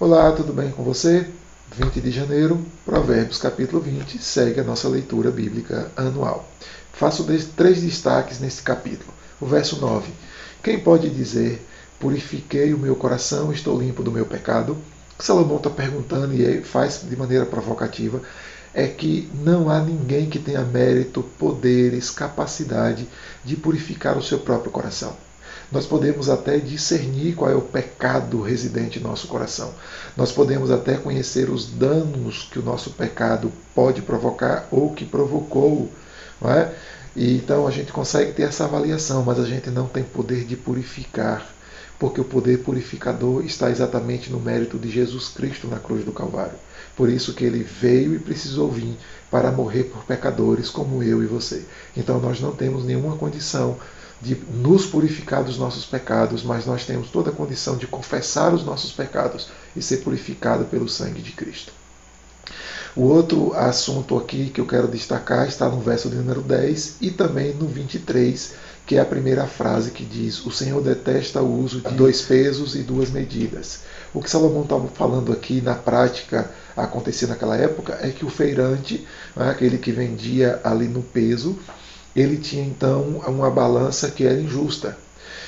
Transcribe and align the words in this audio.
Olá, 0.00 0.32
tudo 0.32 0.52
bem 0.52 0.72
com 0.72 0.82
você? 0.82 1.24
20 1.76 2.00
de 2.00 2.10
janeiro, 2.10 2.60
Provérbios 2.84 3.38
capítulo 3.38 3.80
20, 3.80 4.18
segue 4.18 4.58
a 4.58 4.64
nossa 4.64 4.88
leitura 4.88 5.30
bíblica 5.30 5.88
anual. 5.96 6.48
Faço 6.92 7.24
três 7.56 7.80
destaques 7.80 8.40
nesse 8.40 8.60
capítulo. 8.60 9.14
O 9.40 9.46
verso 9.46 9.80
9: 9.80 10.10
Quem 10.64 10.80
pode 10.80 11.08
dizer, 11.08 11.64
purifiquei 12.00 12.74
o 12.74 12.78
meu 12.78 12.96
coração, 12.96 13.52
estou 13.52 13.80
limpo 13.80 14.02
do 14.02 14.10
meu 14.10 14.26
pecado? 14.26 14.72
O 14.72 15.18
que 15.18 15.24
Salomão 15.24 15.58
está 15.58 15.70
perguntando 15.70 16.34
e 16.34 16.60
faz 16.62 17.02
de 17.08 17.16
maneira 17.16 17.46
provocativa 17.46 18.20
é 18.74 18.88
que 18.88 19.30
não 19.32 19.70
há 19.70 19.78
ninguém 19.78 20.28
que 20.28 20.40
tenha 20.40 20.62
mérito, 20.62 21.22
poderes, 21.38 22.10
capacidade 22.10 23.08
de 23.44 23.54
purificar 23.54 24.18
o 24.18 24.22
seu 24.24 24.40
próprio 24.40 24.72
coração. 24.72 25.16
Nós 25.74 25.86
podemos 25.86 26.30
até 26.30 26.58
discernir 26.58 27.34
qual 27.34 27.50
é 27.50 27.54
o 27.56 27.60
pecado 27.60 28.40
residente 28.40 29.00
em 29.00 29.02
nosso 29.02 29.26
coração. 29.26 29.74
Nós 30.16 30.30
podemos 30.30 30.70
até 30.70 30.96
conhecer 30.96 31.50
os 31.50 31.66
danos 31.66 32.48
que 32.48 32.60
o 32.60 32.62
nosso 32.62 32.90
pecado 32.90 33.50
pode 33.74 34.00
provocar 34.00 34.68
ou 34.70 34.94
que 34.94 35.04
provocou. 35.04 35.90
Não 36.40 36.48
é? 36.48 36.72
E 37.16 37.34
então 37.36 37.66
a 37.66 37.72
gente 37.72 37.92
consegue 37.92 38.32
ter 38.32 38.44
essa 38.44 38.66
avaliação, 38.66 39.24
mas 39.24 39.40
a 39.40 39.44
gente 39.44 39.68
não 39.68 39.88
tem 39.88 40.04
poder 40.04 40.44
de 40.44 40.56
purificar, 40.56 41.44
porque 41.98 42.20
o 42.20 42.24
poder 42.24 42.58
purificador 42.58 43.44
está 43.44 43.70
exatamente 43.70 44.30
no 44.30 44.40
mérito 44.40 44.78
de 44.78 44.90
Jesus 44.90 45.28
Cristo 45.28 45.68
na 45.68 45.78
cruz 45.78 46.04
do 46.04 46.12
Calvário. 46.12 46.58
Por 46.96 47.08
isso 47.08 47.34
que 47.34 47.44
ele 47.44 47.62
veio 47.62 48.14
e 48.14 48.18
precisou 48.18 48.70
vir 48.70 48.96
para 49.30 49.50
morrer 49.50 49.84
por 49.84 50.04
pecadores 50.04 50.70
como 50.70 51.02
eu 51.02 51.22
e 51.22 51.26
você. 51.26 51.64
Então 51.96 52.20
nós 52.20 52.40
não 52.40 52.52
temos 52.52 52.84
nenhuma 52.84 53.16
condição 53.16 53.76
de 54.20 54.34
nos 54.34 54.86
purificar 54.86 55.44
dos 55.44 55.58
nossos 55.58 55.84
pecados, 55.84 56.42
mas 56.42 56.64
nós 56.66 56.86
temos 56.86 57.10
toda 57.10 57.30
a 57.30 57.34
condição 57.34 57.76
de 57.76 57.86
confessar 57.86 58.54
os 58.54 58.64
nossos 58.64 58.92
pecados 58.92 59.48
e 59.76 59.82
ser 59.82 59.98
purificado 59.98 60.64
pelo 60.64 60.88
sangue 60.88 61.20
de 61.20 61.32
Cristo. 61.32 61.72
O 62.96 63.02
outro 63.02 63.52
assunto 63.54 64.16
aqui 64.16 64.50
que 64.50 64.60
eu 64.60 64.66
quero 64.66 64.86
destacar 64.86 65.48
está 65.48 65.68
no 65.68 65.80
verso 65.80 66.08
de 66.08 66.14
número 66.14 66.40
10 66.40 66.98
e 67.00 67.10
também 67.10 67.52
no 67.52 67.66
23, 67.66 68.54
que 68.86 68.96
é 68.96 69.00
a 69.00 69.04
primeira 69.04 69.46
frase 69.46 69.90
que 69.90 70.04
diz: 70.04 70.44
O 70.44 70.50
Senhor 70.50 70.82
detesta 70.82 71.40
o 71.40 71.60
uso 71.60 71.80
de 71.80 71.94
dois 71.94 72.22
pesos 72.22 72.74
e 72.74 72.82
duas 72.82 73.10
medidas. 73.10 73.80
O 74.12 74.22
que 74.22 74.30
Salomão 74.30 74.62
está 74.62 74.78
falando 74.94 75.32
aqui 75.32 75.60
na 75.60 75.74
prática 75.74 76.50
acontecia 76.76 77.28
naquela 77.28 77.56
época 77.56 77.98
é 78.00 78.10
que 78.10 78.24
o 78.24 78.30
feirante, 78.30 79.06
né, 79.34 79.50
aquele 79.50 79.78
que 79.78 79.90
vendia 79.90 80.60
ali 80.62 80.86
no 80.86 81.02
peso, 81.02 81.58
ele 82.14 82.36
tinha 82.36 82.64
então 82.64 83.22
uma 83.26 83.50
balança 83.50 84.10
que 84.10 84.24
era 84.24 84.40
injusta. 84.40 84.96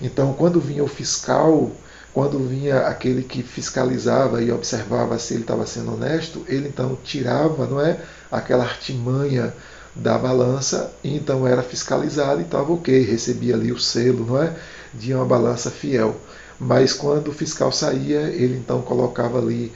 Então, 0.00 0.32
quando 0.32 0.60
vinha 0.60 0.82
o 0.82 0.88
fiscal, 0.88 1.70
quando 2.12 2.38
vinha 2.48 2.80
aquele 2.80 3.22
que 3.22 3.42
fiscalizava 3.42 4.42
e 4.42 4.50
observava 4.50 5.18
se 5.18 5.34
ele 5.34 5.42
estava 5.42 5.66
sendo 5.66 5.94
honesto, 5.94 6.44
ele 6.48 6.68
então 6.68 6.98
tirava, 7.04 7.66
não 7.66 7.80
é, 7.80 8.00
aquela 8.30 8.64
artimanha 8.64 9.54
da 9.94 10.16
balança 10.16 10.92
então 11.02 11.46
era 11.46 11.62
fiscalizado 11.62 12.40
e 12.40 12.44
estava 12.44 12.72
ok, 12.72 13.02
recebia 13.04 13.54
ali 13.54 13.72
o 13.72 13.78
selo, 13.78 14.24
não 14.26 14.42
é, 14.42 14.54
de 14.94 15.14
uma 15.14 15.24
balança 15.24 15.70
fiel. 15.70 16.16
Mas 16.58 16.92
quando 16.92 17.28
o 17.28 17.32
fiscal 17.32 17.72
saía, 17.72 18.20
ele 18.28 18.56
então 18.56 18.82
colocava 18.82 19.38
ali 19.38 19.72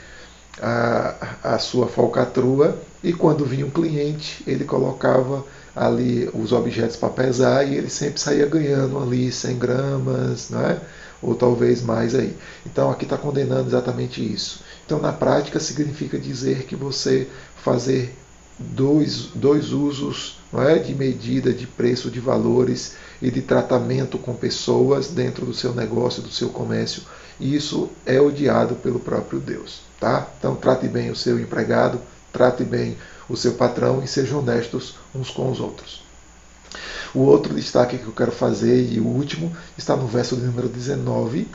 a, 0.61 1.15
a 1.43 1.59
sua 1.59 1.89
falcatrua 1.89 2.79
e 3.03 3.13
quando 3.13 3.45
vinha 3.45 3.67
um 3.67 3.71
cliente, 3.71 4.43
ele 4.47 4.65
colocava 4.65 5.45
ali 5.75 6.31
os 6.33 6.53
objetos 6.53 6.97
para 6.97 7.09
pesar 7.09 7.67
e 7.67 7.75
ele 7.75 7.91
sempre 7.91 8.21
saía 8.21 8.47
ganhando 8.47 8.99
ali 8.99 9.33
100 9.33 9.59
gramas, 9.59 10.51
né? 10.51 10.81
ou 11.25 11.35
talvez 11.35 11.83
mais 11.83 12.15
aí. 12.15 12.37
Então 12.67 12.91
aqui 12.91 13.05
está 13.05 13.17
condenando 13.17 13.69
exatamente 13.69 14.23
isso. 14.23 14.63
Então 14.85 15.01
na 15.01 15.13
prática 15.13 15.59
significa 15.59 16.19
dizer 16.19 16.65
que 16.65 16.77
você 16.77 17.27
fazer 17.57 18.15
dois, 18.59 19.31
dois 19.35 19.73
usos 19.73 20.39
não 20.53 20.63
é, 20.63 20.79
de 20.79 20.95
medida, 20.95 21.53
de 21.53 21.67
preço, 21.67 22.09
de 22.09 22.21
valores 22.21 22.95
e 23.21 23.29
de 23.29 23.43
tratamento 23.43 24.19
com 24.19 24.35
pessoas 24.35 25.09
dentro 25.09 25.45
do 25.45 25.53
seu 25.53 25.75
negócio, 25.75 26.23
do 26.23 26.31
seu 26.31 26.49
comércio, 26.51 27.03
isso 27.41 27.91
é 28.07 28.21
odiado 28.21 28.77
pelo 28.77 29.01
próprio 29.01 29.41
Deus. 29.41 29.81
Tá? 29.99 30.29
Então 30.39 30.55
trate 30.55 30.87
bem 30.87 31.11
o 31.11 31.17
seu 31.17 31.41
empregado, 31.41 32.01
trate 32.33 32.63
bem 32.63 32.97
o 33.29 33.37
seu 33.37 33.55
patrão 33.55 34.03
e 34.03 34.07
sejam 34.07 34.39
honestos 34.39 34.95
uns 35.13 35.31
com 35.31 35.51
os 35.51 35.59
outros. 35.59 36.04
O 37.15 37.21
outro 37.21 37.55
destaque 37.55 37.97
que 37.97 38.07
eu 38.07 38.13
quero 38.13 38.33
fazer, 38.33 38.91
e 38.91 38.99
o 38.99 39.07
último, 39.07 39.55
está 39.79 39.95
no 39.95 40.07
verso 40.07 40.35
de 40.35 40.43
número 40.43 40.69
19, 40.69 41.47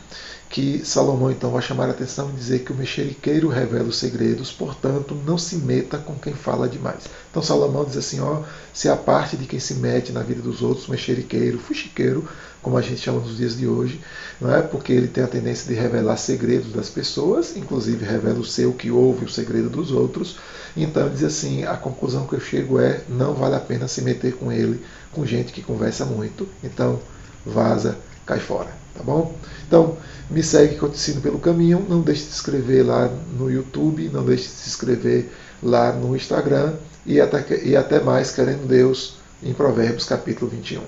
que 0.50 0.84
Salomão 0.84 1.30
então 1.30 1.52
vai 1.52 1.62
chamar 1.62 1.88
a 1.88 1.92
atenção 1.92 2.30
e 2.30 2.34
dizer 2.34 2.60
que 2.60 2.72
o 2.72 2.76
mexeriqueiro 2.76 3.50
revela 3.50 3.90
os 3.90 3.98
segredos, 3.98 4.52
portanto, 4.52 5.16
não 5.26 5.38
se 5.38 5.58
meta 5.58 5.98
com 5.98 6.16
quem 6.16 6.34
fala 6.34 6.68
demais. 6.68 7.04
Então 7.30 7.44
Salomão 7.44 7.86
diz 7.86 7.98
assim, 7.98 8.20
ó, 8.20 8.42
se 8.74 8.90
a 8.90 8.96
parte 8.96 9.38
de 9.38 9.46
quem 9.46 9.60
se 9.60 9.76
mete 9.76 10.12
na 10.12 10.24
vida 10.24 10.42
dos 10.42 10.64
outros, 10.64 10.88
mexeriqueiro, 10.88 11.60
fuxiqueiro, 11.60 12.28
como 12.62 12.78
a 12.78 12.82
gente 12.82 13.00
chama 13.00 13.20
nos 13.20 13.38
dias 13.38 13.56
de 13.56 13.68
hoje, 13.68 14.02
não 14.42 14.54
é? 14.54 14.62
Porque 14.62 14.92
ele 14.92 15.08
tem 15.08 15.24
a 15.24 15.28
tendência 15.28 15.68
de 15.72 15.80
revelar 15.80 16.18
segredos 16.18 16.74
das 16.74 16.90
pessoas, 16.90 17.56
inclusive 17.56 18.04
revela 18.04 18.40
o 18.40 18.46
seu 18.46 18.74
que 18.74 18.90
ouve 18.90 19.26
o 19.26 19.30
segredo 19.30 19.70
dos 19.70 19.92
outros. 19.92 20.38
Então 20.76 21.10
diz 21.10 21.24
assim, 21.24 21.64
a 21.64 21.78
conclusão 21.78 22.26
que 22.26 22.34
eu 22.34 22.40
chego 22.40 22.80
é 22.80 23.02
não 23.08 23.34
vale 23.34 23.56
a 23.56 23.60
pena 23.60 23.88
se 23.88 24.02
meter 24.02 24.34
com 24.34 24.52
ele, 24.52 24.82
com 25.12 25.26
gente 25.26 25.52
que 25.52 25.62
conversa 25.62 26.06
muito. 26.06 26.48
Então 26.64 27.00
vaza, 27.46 27.98
cai 28.26 28.40
fora, 28.40 28.70
tá 28.96 29.04
bom? 29.04 29.36
Então 29.68 29.98
me 30.30 30.44
segue 30.44 30.76
que 30.76 30.84
eu 30.84 30.90
te 30.90 31.14
pelo 31.20 31.40
caminho. 31.40 31.86
Não 31.88 32.02
deixe 32.02 32.24
de 32.24 32.30
se 32.30 32.36
inscrever 32.36 32.86
lá 32.86 33.10
no 33.38 33.50
YouTube, 33.50 34.10
não 34.14 34.24
deixe 34.24 34.44
de 34.44 34.50
se 34.50 34.70
inscrever 34.70 35.30
lá 35.62 35.92
no 35.92 36.16
Instagram 36.16 36.74
e 37.06 37.20
até, 37.20 37.64
e 37.64 37.76
até 37.76 38.00
mais, 38.02 38.32
querendo 38.32 38.68
Deus, 38.68 39.18
em 39.42 39.54
Provérbios 39.54 40.06
capítulo 40.06 40.50
21. 40.50 40.82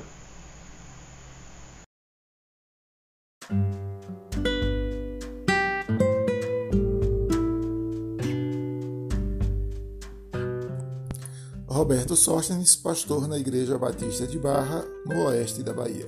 Roberto 11.81 12.15
Sóstenes, 12.15 12.75
pastor 12.75 13.27
na 13.27 13.39
Igreja 13.39 13.75
Batista 13.75 14.27
de 14.27 14.37
Barra, 14.37 14.85
no 15.03 15.25
oeste 15.25 15.63
da 15.63 15.73
Bahia. 15.73 16.07